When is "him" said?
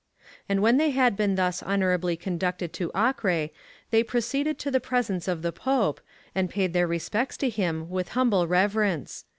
7.49-7.87